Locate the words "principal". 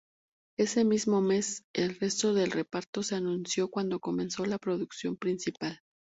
5.15-5.79